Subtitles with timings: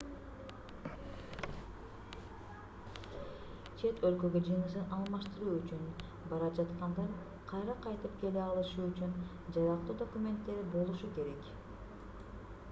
[3.81, 5.83] чет өлкөгө жынысын алмаштыруу үчүн
[6.33, 7.13] бара жаткандар
[7.53, 9.15] кайра кайтып келе алышы үчүн
[9.59, 11.55] жарактуу документтери болушу керек